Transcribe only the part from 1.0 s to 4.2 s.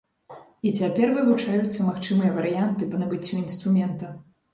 вывучаюцца магчымыя варыянты па набыццю інструмента.